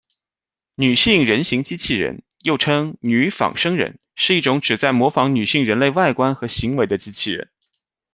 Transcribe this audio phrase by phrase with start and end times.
[0.73, 7.51] 女性人形机器人，又称女仿生人，是一种旨在模仿女性人类外观和行为的机器人。